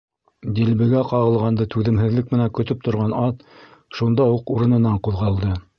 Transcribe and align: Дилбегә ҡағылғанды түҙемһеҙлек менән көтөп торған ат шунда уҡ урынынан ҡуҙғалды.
Дилбегә 0.59 1.01
ҡағылғанды 1.11 1.67
түҙемһеҙлек 1.75 2.33
менән 2.37 2.51
көтөп 2.61 2.83
торған 2.89 3.17
ат 3.21 3.47
шунда 4.01 4.31
уҡ 4.39 4.55
урынынан 4.57 5.03
ҡуҙғалды. 5.09 5.59